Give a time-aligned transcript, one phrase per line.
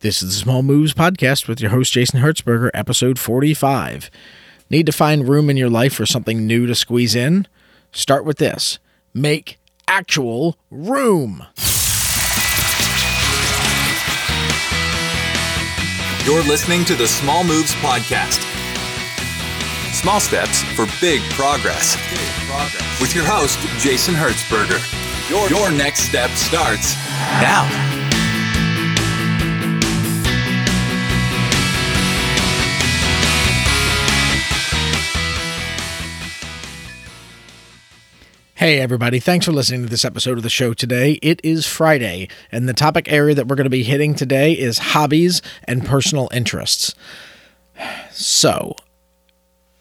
[0.00, 4.12] This is the Small Moves Podcast with your host, Jason Hertzberger, episode 45.
[4.70, 7.48] Need to find room in your life for something new to squeeze in?
[7.90, 8.78] Start with this
[9.12, 9.58] make
[9.88, 11.44] actual room.
[16.24, 18.40] You're listening to the Small Moves Podcast.
[19.92, 21.96] Small steps for big progress.
[23.00, 24.78] With your host, Jason Hertzberger.
[25.28, 26.94] Your, your next step starts
[27.42, 27.97] now.
[38.58, 39.20] Hey, everybody.
[39.20, 41.20] Thanks for listening to this episode of the show today.
[41.22, 44.78] It is Friday, and the topic area that we're going to be hitting today is
[44.78, 46.92] hobbies and personal interests.
[48.10, 48.74] So,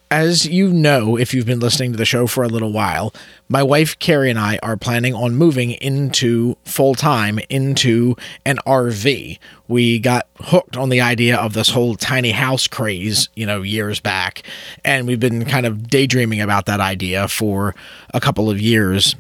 [0.10, 3.14] as you know, if you've been listening to the show for a little while,
[3.50, 8.16] my wife Carrie and I are planning on moving into full time into
[8.46, 9.38] an RV.
[9.68, 14.00] We got hooked on the idea of this whole tiny house craze, you know, years
[14.00, 14.44] back,
[14.86, 17.76] and we've been kind of daydreaming about that idea for
[18.14, 19.16] a couple of years.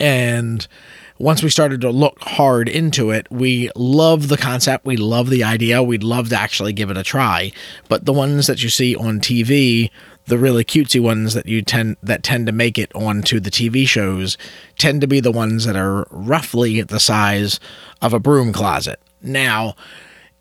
[0.00, 0.66] And
[1.18, 4.84] once we started to look hard into it, we love the concept.
[4.84, 5.82] We love the idea.
[5.82, 7.52] We'd love to actually give it a try.
[7.88, 9.90] But the ones that you see on TV,
[10.26, 13.86] the really cutesy ones that you tend that tend to make it onto the TV
[13.86, 14.38] shows,
[14.78, 17.60] tend to be the ones that are roughly the size
[18.00, 19.00] of a broom closet.
[19.20, 19.76] Now,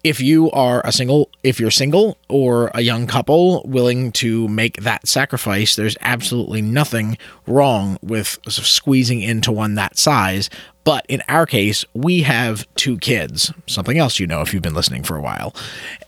[0.03, 4.81] if you are a single if you're single or a young couple willing to make
[4.81, 10.49] that sacrifice there's absolutely nothing wrong with squeezing into one that size
[10.83, 14.73] but in our case, we have two kids, something else you know if you've been
[14.73, 15.53] listening for a while.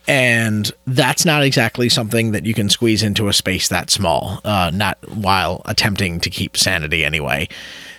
[0.08, 4.70] And that's not exactly something that you can squeeze into a space that small, uh,
[4.74, 7.48] not while attempting to keep sanity anyway.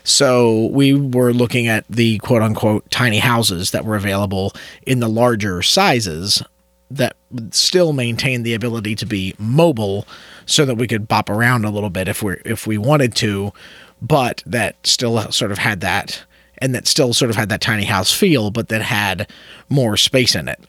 [0.03, 4.53] So we were looking at the quote unquote tiny houses that were available
[4.85, 6.43] in the larger sizes
[6.91, 7.15] that
[7.51, 10.05] still maintain the ability to be mobile
[10.45, 13.51] so that we could bop around a little bit if we if we wanted to,
[14.01, 16.23] but that still sort of had that
[16.59, 19.29] and that still sort of had that tiny house feel, but that had
[19.69, 20.59] more space in it.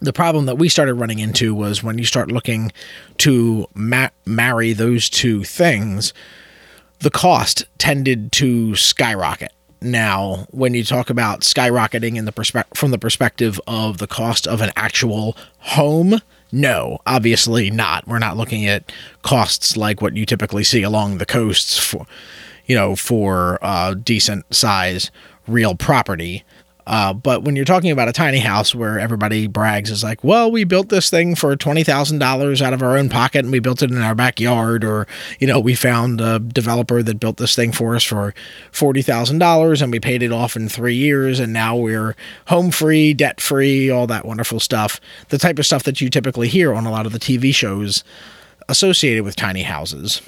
[0.00, 2.72] The problem that we started running into was when you start looking
[3.18, 6.12] to ma- marry those two things,
[7.00, 9.52] the cost tended to skyrocket.
[9.80, 14.46] Now, when you talk about skyrocketing in the perspe- from the perspective of the cost
[14.46, 16.20] of an actual home,
[16.50, 18.06] no, obviously not.
[18.08, 18.90] We're not looking at
[19.22, 22.06] costs like what you typically see along the coasts for
[22.68, 25.10] you know, for uh, decent size
[25.48, 26.44] real property.
[26.86, 30.50] Uh, but when you're talking about a tiny house where everybody brags is like, well,
[30.50, 33.58] we built this thing for twenty thousand dollars out of our own pocket, and we
[33.58, 35.06] built it in our backyard, or
[35.38, 38.34] you know, we found a developer that built this thing for us for
[38.72, 42.70] forty thousand dollars, and we paid it off in three years, and now we're home
[42.70, 44.98] free, debt free, all that wonderful stuff.
[45.28, 48.02] The type of stuff that you typically hear on a lot of the TV shows
[48.70, 50.22] associated with tiny houses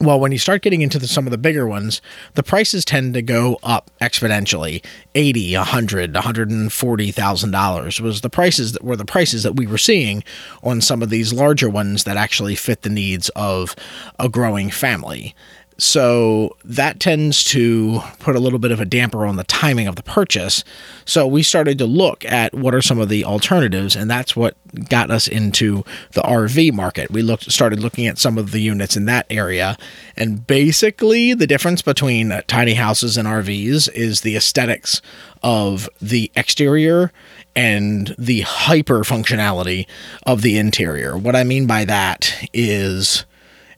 [0.00, 2.02] well, when you start getting into the, some of the bigger ones,
[2.34, 4.84] the prices tend to go up exponentially.
[5.14, 10.22] 80, 100, 140,000 dollars was the prices that were the prices that we were seeing
[10.62, 13.74] on some of these larger ones that actually fit the needs of
[14.18, 15.34] a growing family.
[15.78, 19.96] So that tends to put a little bit of a damper on the timing of
[19.96, 20.64] the purchase.
[21.04, 24.56] So we started to look at what are some of the alternatives, and that's what
[24.88, 27.10] got us into the RV market.
[27.10, 29.76] We looked started looking at some of the units in that area,
[30.16, 35.02] and basically the difference between tiny houses and RVs is the aesthetics
[35.42, 37.12] of the exterior
[37.54, 39.86] and the hyper functionality
[40.24, 41.18] of the interior.
[41.18, 43.26] What I mean by that is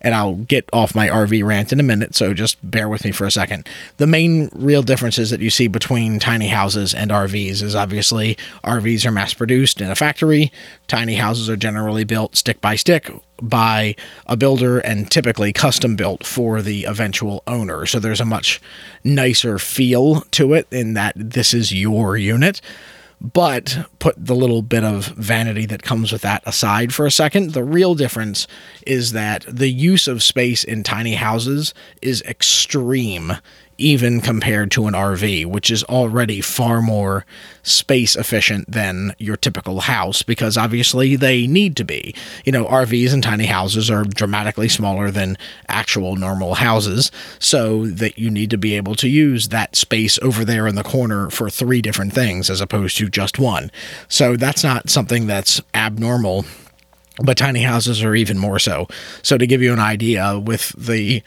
[0.01, 3.11] and I'll get off my RV rant in a minute, so just bear with me
[3.11, 3.69] for a second.
[3.97, 9.07] The main real differences that you see between tiny houses and RVs is obviously RVs
[9.07, 10.53] are mass produced in a factory,
[10.87, 13.11] tiny houses are generally built stick by stick
[13.41, 13.95] by
[14.27, 17.87] a builder and typically custom built for the eventual owner.
[17.87, 18.61] So there's a much
[19.05, 22.61] nicer feel to it in that this is your unit.
[23.21, 27.53] But put the little bit of vanity that comes with that aside for a second.
[27.53, 28.47] The real difference
[28.87, 33.33] is that the use of space in tiny houses is extreme
[33.79, 37.25] even compared to an RV, which is already far more
[37.63, 42.15] space efficient than your typical house because obviously they need to be.
[42.45, 45.39] You know, RVs and tiny houses are dramatically smaller than
[45.69, 50.45] actual normal houses, so that you need to be able to use that space over
[50.45, 53.71] there in the corner for three different things as opposed to just one.
[54.09, 56.45] So that's not something that's abnormal
[57.21, 58.87] but tiny houses are even more so.
[59.23, 61.23] So to give you an idea with the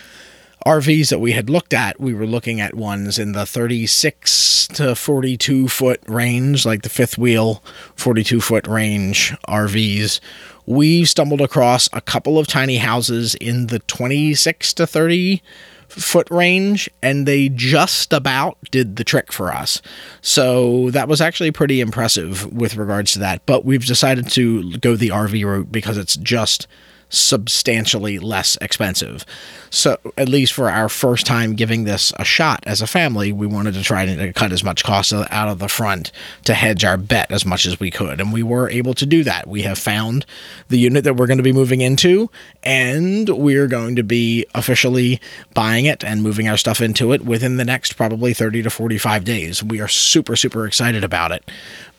[0.65, 4.95] RVs that we had looked at, we were looking at ones in the 36 to
[4.95, 7.63] 42 foot range, like the fifth wheel
[7.95, 10.19] 42 foot range RVs.
[10.65, 15.41] We stumbled across a couple of tiny houses in the 26 to 30
[15.87, 19.81] foot range and they just about did the trick for us.
[20.21, 23.45] So that was actually pretty impressive with regards to that.
[23.45, 26.67] But we've decided to go the RV route because it's just
[27.11, 29.25] substantially less expensive.
[29.69, 33.47] So, at least for our first time giving this a shot as a family, we
[33.47, 36.11] wanted to try to cut as much cost out of the front
[36.45, 38.19] to hedge our bet as much as we could.
[38.19, 39.47] And we were able to do that.
[39.47, 40.25] We have found
[40.69, 42.29] the unit that we're going to be moving into,
[42.63, 45.21] and we're going to be officially
[45.53, 49.23] buying it and moving our stuff into it within the next probably 30 to 45
[49.23, 49.63] days.
[49.63, 51.49] We are super, super excited about it.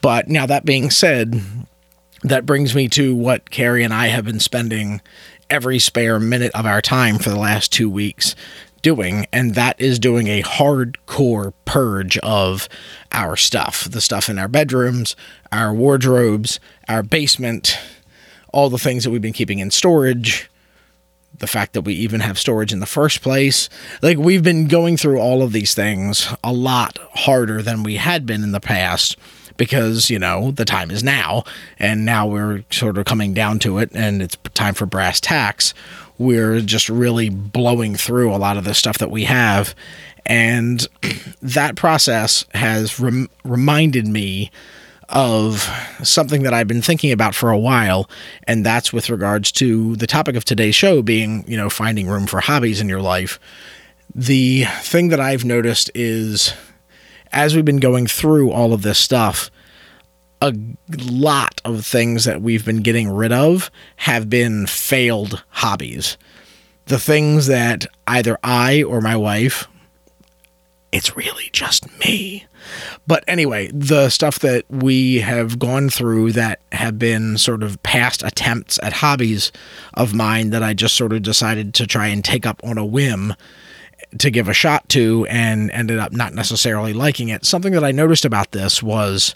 [0.02, 1.40] But now, that being said,
[2.22, 5.00] that brings me to what Carrie and I have been spending
[5.50, 8.34] every spare minute of our time for the last two weeks
[8.80, 12.68] doing, and that is doing a hardcore purge of
[13.12, 15.16] our stuff the stuff in our bedrooms,
[15.50, 16.58] our wardrobes,
[16.88, 17.78] our basement,
[18.52, 20.48] all the things that we've been keeping in storage.
[21.38, 23.68] The fact that we even have storage in the first place.
[24.02, 28.26] Like, we've been going through all of these things a lot harder than we had
[28.26, 29.16] been in the past
[29.56, 31.44] because, you know, the time is now,
[31.78, 35.74] and now we're sort of coming down to it, and it's time for brass tacks.
[36.18, 39.74] We're just really blowing through a lot of the stuff that we have.
[40.24, 40.86] And
[41.42, 44.50] that process has rem- reminded me
[45.08, 45.68] of
[46.02, 48.08] something that I've been thinking about for a while,
[48.44, 52.26] and that's with regards to the topic of today's show being, you know, finding room
[52.26, 53.38] for hobbies in your life.
[54.14, 56.54] The thing that I've noticed is
[57.32, 59.50] as we've been going through all of this stuff,
[60.40, 60.54] a
[60.98, 66.18] lot of things that we've been getting rid of have been failed hobbies.
[66.86, 69.68] The things that either I or my wife,
[70.90, 72.44] it's really just me.
[73.06, 78.22] But anyway, the stuff that we have gone through that have been sort of past
[78.22, 79.52] attempts at hobbies
[79.94, 82.84] of mine that I just sort of decided to try and take up on a
[82.84, 83.34] whim
[84.18, 87.44] to give a shot to and ended up not necessarily liking it.
[87.44, 89.34] Something that I noticed about this was,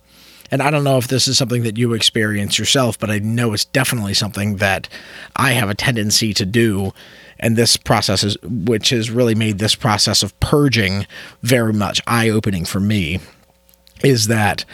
[0.50, 3.52] and I don't know if this is something that you experience yourself, but I know
[3.52, 4.88] it's definitely something that
[5.34, 6.92] I have a tendency to do.
[7.38, 11.06] And this process is, which has really made this process of purging
[11.42, 13.20] very much eye opening for me,
[14.02, 14.64] is that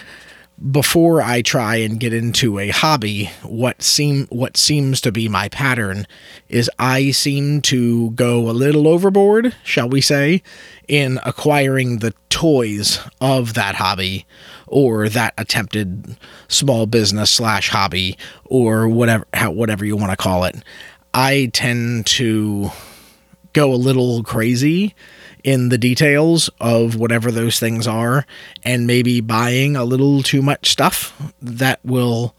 [0.71, 5.49] before I try and get into a hobby, what seem what seems to be my
[5.49, 6.07] pattern
[6.49, 10.43] is I seem to go a little overboard, shall we say,
[10.87, 14.25] in acquiring the toys of that hobby
[14.69, 16.17] or that attempted
[16.49, 20.57] small business slash hobby or whatever whatever you want to call it.
[21.13, 22.71] I tend to
[23.53, 24.95] go a little crazy
[25.45, 28.27] in the details of whatever those things are
[28.63, 32.35] and maybe buying a little too much stuff that will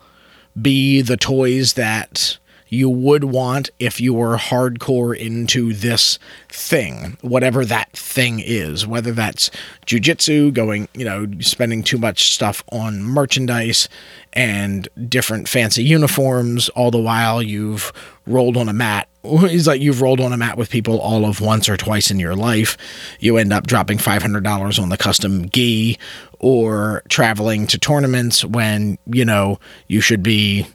[0.59, 2.37] be the toys that
[2.73, 6.17] you would want if you were hardcore into this
[6.49, 9.51] thing, whatever that thing is, whether that's
[9.85, 13.87] jujitsu, going, you know, spending too much stuff on merchandise
[14.33, 17.93] and different fancy uniforms, all the while you've
[18.25, 19.07] rolled on a mat.
[19.25, 22.19] It's like you've rolled on a mat with people all of once or twice in
[22.19, 22.75] your life.
[23.21, 25.97] You end up dropping $500 on the custom gi
[26.39, 30.67] or traveling to tournaments when, you know, you should be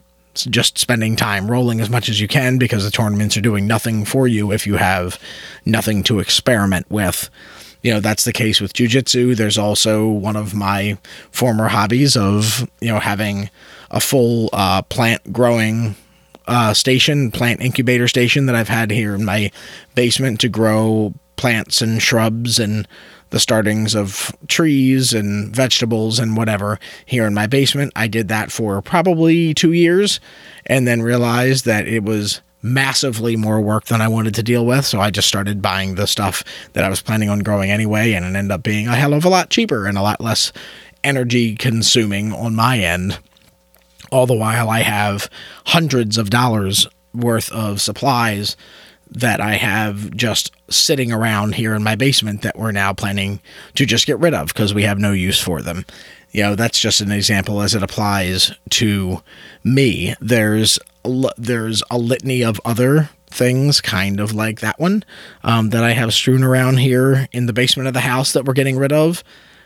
[0.45, 4.05] just spending time rolling as much as you can because the tournaments are doing nothing
[4.05, 5.19] for you if you have
[5.65, 7.29] nothing to experiment with.
[7.81, 9.35] You know, that's the case with jujitsu.
[9.37, 10.97] There's also one of my
[11.31, 13.49] former hobbies of, you know, having
[13.89, 15.95] a full uh, plant growing
[16.47, 19.51] uh, station, plant incubator station that I've had here in my
[19.95, 22.85] basement to grow plants and shrubs and
[23.29, 27.93] the startings of trees and vegetables and whatever here in my basement.
[27.95, 30.19] I did that for probably two years
[30.65, 34.85] and then realized that it was massively more work than I wanted to deal with.
[34.85, 36.43] So I just started buying the stuff
[36.73, 39.25] that I was planning on growing anyway, and it ended up being a hell of
[39.25, 40.51] a lot cheaper and a lot less
[41.03, 43.19] energy consuming on my end.
[44.11, 45.29] All the while, I have
[45.67, 48.57] hundreds of dollars worth of supplies
[49.11, 53.39] that I have just sitting around here in my basement that we're now planning
[53.75, 55.85] to just get rid of because we have no use for them.
[56.31, 59.23] You know, that's just an example as it applies to
[59.63, 60.15] me.
[60.21, 60.77] There's
[61.37, 65.03] there's a litany of other things kind of like that one
[65.43, 68.53] um, that I have strewn around here in the basement of the house that we're
[68.53, 69.23] getting rid of.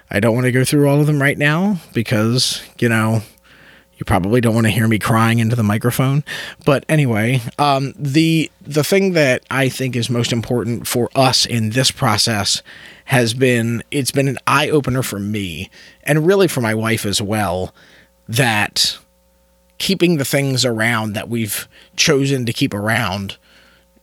[0.10, 3.24] I don't want to go through all of them right now because, you know,
[4.04, 6.26] You probably don't want to hear me crying into the microphone.
[6.66, 11.70] But anyway, um, the the thing that I think is most important for us in
[11.70, 12.62] this process
[13.06, 15.70] has been it's been an eye opener for me
[16.04, 17.74] and really for my wife as well
[18.28, 18.98] that
[19.78, 23.38] keeping the things around that we've chosen to keep around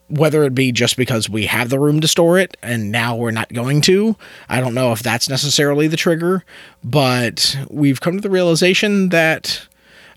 [0.09, 3.31] whether it be just because we have the room to store it and now we're
[3.31, 4.17] not going to.
[4.49, 6.43] I don't know if that's necessarily the trigger,
[6.83, 9.69] but we've come to the realization that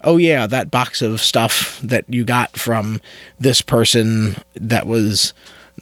[0.03, 3.01] oh yeah, that box of stuff that you got from
[3.39, 5.33] this person that was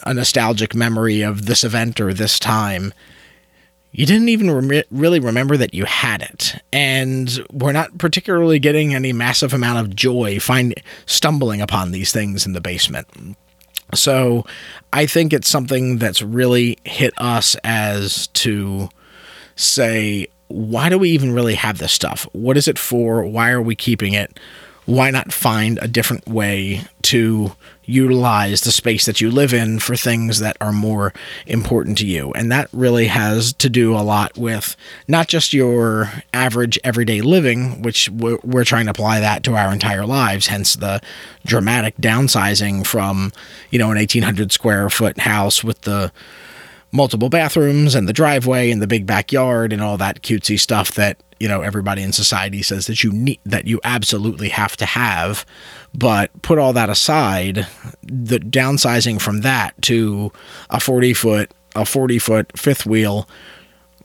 [0.05, 2.93] a nostalgic memory of this event or this time.
[3.93, 8.95] You didn't even rem- really remember that you had it, and we're not particularly getting
[8.95, 10.73] any massive amount of joy find
[11.05, 13.07] stumbling upon these things in the basement.
[13.93, 14.45] So,
[14.93, 18.87] I think it's something that's really hit us as to
[19.57, 22.27] say, why do we even really have this stuff?
[22.33, 23.25] What is it for?
[23.25, 24.39] Why are we keeping it?
[24.85, 27.55] Why not find a different way to
[27.85, 31.13] utilize the space that you live in for things that are more
[31.45, 32.31] important to you?
[32.33, 34.75] And that really has to do a lot with
[35.07, 40.05] not just your average everyday living, which we're, trying to apply that to our entire
[40.05, 41.01] lives, hence the
[41.45, 43.31] dramatic downsizing from,
[43.69, 46.11] you know, an 1800 square foot house with the
[46.91, 51.21] multiple bathrooms and the driveway and the big backyard and all that cutesy stuff that
[51.39, 55.45] you know everybody in society says that you need that you absolutely have to have.
[55.93, 57.67] But put all that aside
[58.03, 60.31] the downsizing from that to
[60.69, 63.27] a 40 foot a 40 foot fifth wheel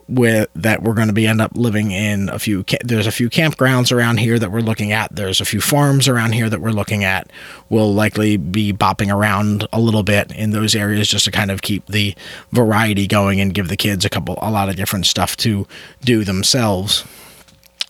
[0.08, 3.28] with that we're going to be end up living in a few there's a few
[3.28, 6.70] campgrounds around here that we're looking at there's a few farms around here that we're
[6.70, 7.30] looking at.
[7.68, 11.62] We'll likely be bopping around a little bit in those areas just to kind of
[11.62, 12.14] keep the
[12.52, 15.66] variety going and give the kids a couple a lot of different stuff to
[16.02, 17.04] do themselves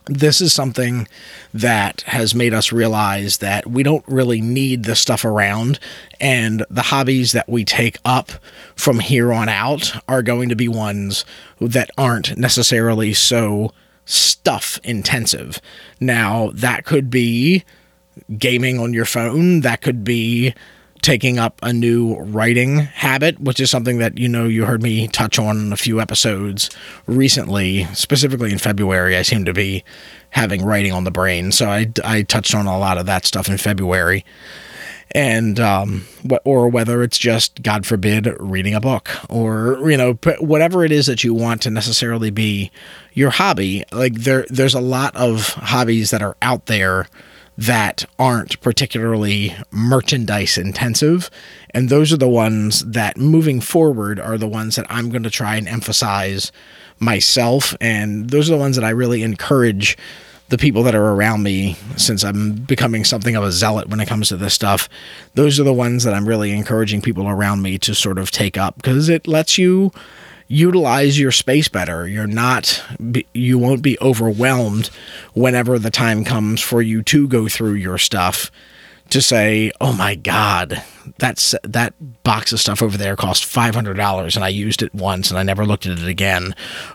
[0.06, 1.08] this is something
[1.52, 5.78] that has made us realize that we don't really need this stuff around.
[6.20, 8.32] And the hobbies that we take up
[8.76, 11.24] from here on out are going to be ones
[11.60, 13.72] that aren't necessarily so
[14.04, 15.60] stuff intensive.
[15.98, 17.64] Now, that could be
[18.38, 20.54] gaming on your phone, that could be
[21.06, 25.06] taking up a new writing habit, which is something that you know you heard me
[25.06, 26.68] touch on in a few episodes
[27.06, 29.16] recently, specifically in February.
[29.16, 29.84] I seem to be
[30.30, 33.48] having writing on the brain, so I, I touched on a lot of that stuff
[33.48, 34.24] in February.
[35.12, 36.08] And um,
[36.44, 41.06] or whether it's just God forbid reading a book or you know whatever it is
[41.06, 42.72] that you want to necessarily be
[43.12, 43.84] your hobby.
[43.92, 47.06] Like there there's a lot of hobbies that are out there
[47.58, 51.30] that aren't particularly merchandise intensive.
[51.70, 55.30] And those are the ones that moving forward are the ones that I'm going to
[55.30, 56.52] try and emphasize
[56.98, 57.74] myself.
[57.80, 59.96] And those are the ones that I really encourage
[60.48, 64.06] the people that are around me since I'm becoming something of a zealot when it
[64.06, 64.88] comes to this stuff.
[65.34, 68.56] Those are the ones that I'm really encouraging people around me to sort of take
[68.56, 69.92] up because it lets you
[70.48, 72.06] utilize your space better.
[72.06, 72.82] You're not,
[73.34, 74.88] you won't be overwhelmed
[75.34, 78.50] whenever the time comes for you to go through your stuff
[79.10, 80.82] to say, "Oh my God,
[81.18, 84.94] that's that box of stuff over there cost five hundred dollars, and I used it
[84.94, 86.54] once, and I never looked at it again,"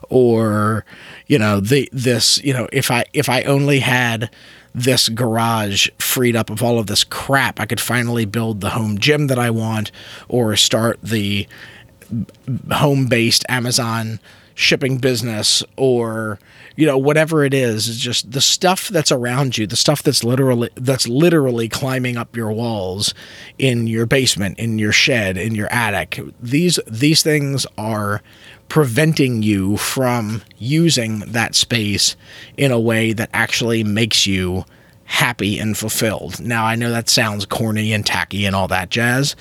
[0.09, 0.85] or
[1.27, 4.29] you know, the this, you know, if I if I only had
[4.73, 8.97] this garage freed up of all of this crap, I could finally build the home
[8.97, 9.91] gym that I want,
[10.27, 11.47] or start the
[12.71, 14.19] home based Amazon
[14.55, 16.37] shipping business or
[16.75, 20.23] you know whatever it is it's just the stuff that's around you the stuff that's
[20.23, 23.13] literally that's literally climbing up your walls
[23.57, 26.19] in your basement in your shed in your attic.
[26.41, 28.21] These these things are
[28.69, 32.15] preventing you from using that space
[32.55, 34.63] in a way that actually makes you
[35.05, 36.39] happy and fulfilled.
[36.39, 39.35] Now i know that sounds corny and tacky and all that jazz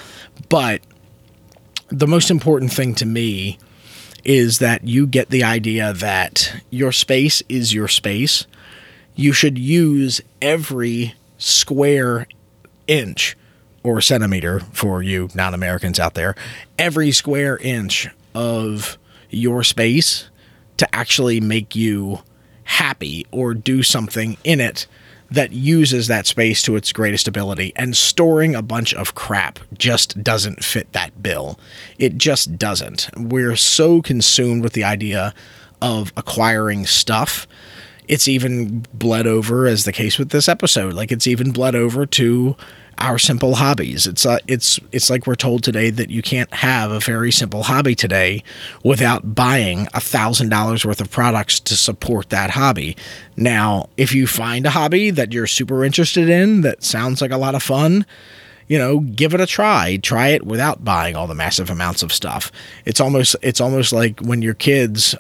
[0.49, 0.81] but
[1.91, 3.59] the most important thing to me
[4.25, 8.47] is that you get the idea that your space is your space.
[9.17, 12.27] You should use every square
[12.87, 13.37] inch
[13.83, 16.35] or centimeter for you non Americans out there,
[16.79, 18.99] every square inch of
[19.31, 20.29] your space
[20.77, 22.21] to actually make you
[22.65, 24.87] happy or do something in it
[25.31, 27.73] that uses that space to its greatest ability.
[27.77, 31.59] And storing a bunch of crap just doesn't fit that bill.
[31.99, 33.09] It just doesn't.
[33.17, 35.35] We're so consumed with the idea
[35.81, 37.47] of acquiring stuff
[38.11, 40.95] it's even bled over, as the case with this episode.
[40.95, 42.57] Like it's even bled over to
[42.99, 44.05] our simple hobbies.
[44.05, 47.63] It's uh, it's it's like we're told today that you can't have a very simple
[47.63, 48.43] hobby today
[48.83, 52.97] without buying a thousand dollars worth of products to support that hobby.
[53.37, 57.39] Now, if you find a hobby that you're super interested in that sounds like a
[57.39, 58.05] lot of fun,
[58.67, 59.99] you know, give it a try.
[59.99, 62.51] Try it without buying all the massive amounts of stuff.
[62.85, 65.15] It's almost it's almost like when your kids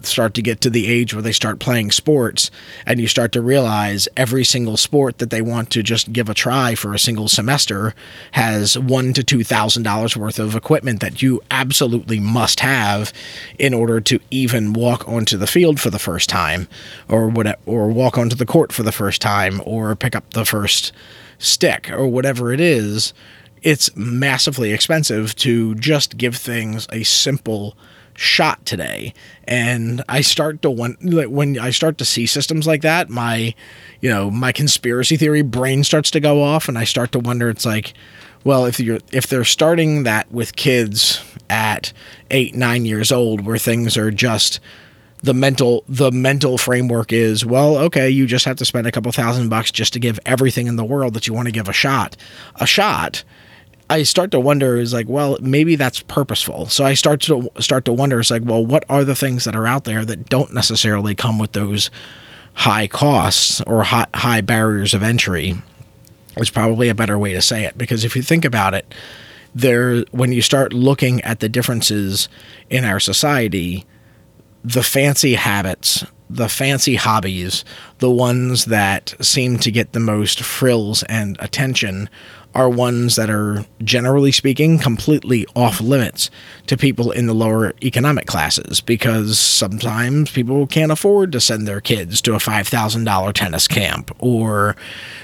[0.00, 2.50] start to get to the age where they start playing sports
[2.86, 6.34] and you start to realize every single sport that they want to just give a
[6.34, 7.94] try for a single semester
[8.32, 13.12] has one to two thousand dollars worth of equipment that you absolutely must have
[13.58, 16.68] in order to even walk onto the field for the first time
[17.08, 20.44] or what or walk onto the court for the first time or pick up the
[20.44, 20.92] first
[21.38, 23.12] stick or whatever it is.
[23.62, 27.76] It's massively expensive to just give things a simple
[28.14, 29.12] shot today.
[29.46, 33.54] And i start to when when i start to see systems like that my
[34.00, 37.50] you know my conspiracy theory brain starts to go off and i start to wonder
[37.50, 37.92] it's like
[38.42, 41.92] well if you're if they're starting that with kids at
[42.30, 44.60] 8 9 years old where things are just
[45.22, 49.10] the mental the mental framework is well okay you just have to spend a couple
[49.12, 51.72] thousand bucks just to give everything in the world that you want to give a
[51.72, 52.16] shot.
[52.56, 53.24] A shot
[53.90, 56.66] I start to wonder is like, well, maybe that's purposeful.
[56.66, 59.54] So I start to start to wonder is like, well, what are the things that
[59.54, 61.90] are out there that don't necessarily come with those
[62.54, 65.56] high costs or high, high barriers of entry?
[66.36, 68.92] Is probably a better way to say it because if you think about it,
[69.54, 72.28] there when you start looking at the differences
[72.70, 73.84] in our society,
[74.64, 77.64] the fancy habits, the fancy hobbies,
[77.98, 82.08] the ones that seem to get the most frills and attention
[82.54, 86.30] are ones that are, generally speaking, completely off limits
[86.66, 91.80] to people in the lower economic classes because sometimes people can't afford to send their
[91.80, 94.76] kids to a $5,000 tennis camp or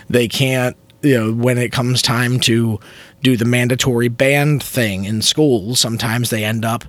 [0.08, 2.80] they can't, you know, when it comes time to
[3.22, 6.84] do the mandatory band thing in schools, sometimes they end up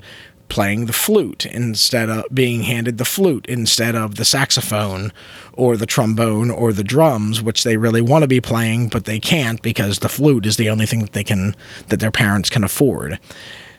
[0.51, 5.13] playing the flute instead of being handed the flute instead of the saxophone
[5.53, 9.17] or the trombone or the drums which they really want to be playing but they
[9.17, 11.55] can't because the flute is the only thing that they can
[11.87, 13.17] that their parents can afford.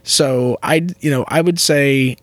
[0.03, 2.17] So i you know i would say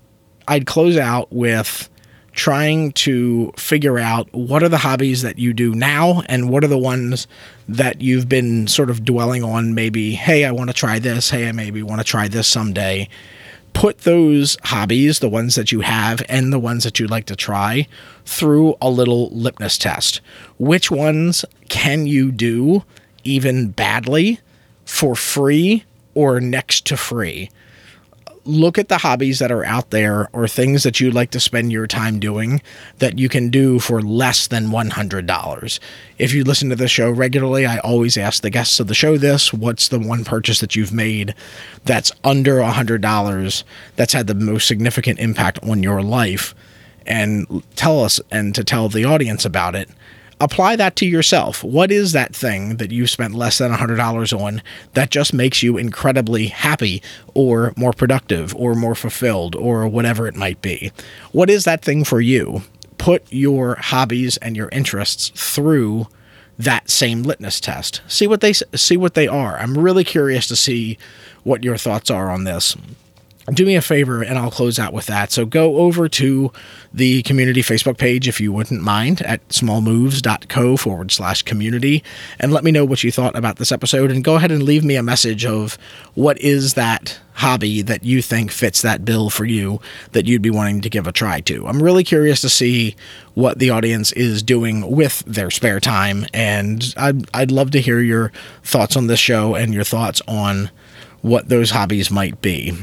[0.48, 1.88] i'd close out with
[2.32, 6.68] trying to figure out what are the hobbies that you do now and what are
[6.68, 7.28] the ones
[7.68, 11.30] that you've been sort of dwelling on maybe hey i want to try this.
[11.30, 13.08] Hey i maybe want to try this someday
[13.80, 17.34] put those hobbies, the ones that you have and the ones that you'd like to
[17.34, 17.88] try,
[18.26, 20.20] through a little litmus test.
[20.58, 22.84] Which ones can you do
[23.24, 24.42] even badly
[24.84, 27.50] for free or next to free?
[28.46, 31.72] Look at the hobbies that are out there or things that you'd like to spend
[31.72, 32.62] your time doing
[32.98, 35.80] that you can do for less than $100.
[36.18, 39.18] If you listen to the show regularly, I always ask the guests of the show
[39.18, 41.36] this what's the one purchase that you've made
[41.86, 43.64] that's under $100
[43.96, 46.56] that's had the most significant impact on your life?
[47.06, 49.90] And tell us and to tell the audience about it
[50.40, 51.64] apply that to yourself.
[51.64, 54.62] What is that thing that you spent less than $100 on
[54.94, 57.02] that just makes you incredibly happy
[57.34, 60.92] or more productive or more fulfilled or whatever it might be?
[61.32, 62.64] What is that thing for you?
[62.98, 66.08] Put your hobbies and your interests through
[66.58, 68.02] that same litmus test.
[68.08, 69.58] See what they see what they are.
[69.58, 70.98] I'm really curious to see
[71.44, 72.76] what your thoughts are on this
[73.54, 75.32] do me a favor and I'll close out with that.
[75.32, 76.52] So go over to
[76.94, 82.04] the community Facebook page if you wouldn't mind at smallmoves.co forward slash community
[82.40, 84.84] and let me know what you thought about this episode and go ahead and leave
[84.84, 85.78] me a message of
[86.16, 89.80] what is that hobby that you think fits that bill for you
[90.12, 91.66] that you'd be wanting to give a try to.
[91.68, 92.96] I'm really curious to see
[93.34, 98.00] what the audience is doing with their spare time and I'd, I'd love to hear
[98.00, 98.34] your
[98.64, 100.70] thoughts on this show and your thoughts on
[101.22, 102.78] what those hobbies might be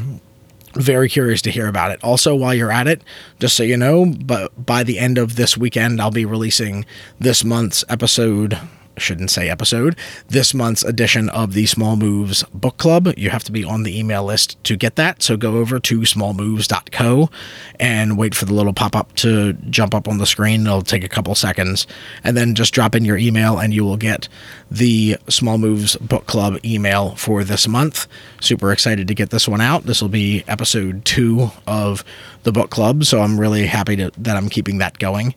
[0.76, 2.02] very curious to hear about it.
[2.02, 3.02] Also, while you're at it,
[3.38, 6.84] just so you know, but by the end of this weekend, I'll be releasing
[7.18, 8.58] this month's episode
[8.96, 9.96] shouldn't say episode,
[10.28, 13.12] this month's edition of the Small Moves Book Club.
[13.16, 15.22] You have to be on the email list to get that.
[15.22, 17.30] So go over to smallmoves.co
[17.78, 20.66] and wait for the little pop up to jump up on the screen.
[20.66, 21.86] It'll take a couple seconds.
[22.24, 24.28] And then just drop in your email and you will get
[24.70, 28.06] the Small Moves Book Club email for this month.
[28.40, 29.84] Super excited to get this one out.
[29.84, 32.04] This will be episode two of
[32.42, 33.04] the book club.
[33.04, 35.34] So I'm really happy to, that I'm keeping that going.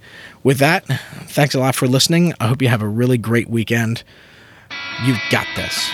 [0.49, 0.83] With that,
[1.27, 2.33] thanks a lot for listening.
[2.39, 4.03] I hope you have a really great weekend.
[5.05, 5.91] You've got this.